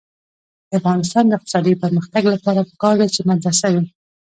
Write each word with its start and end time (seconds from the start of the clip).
د 0.69 0.71
افغانستان 0.79 1.23
د 1.27 1.31
اقتصادي 1.37 1.73
پرمختګ 1.83 2.23
لپاره 2.33 2.67
پکار 2.69 2.95
ده 3.01 3.07
چې 3.15 3.21
مدرسه 3.31 3.67
وي. 3.73 3.83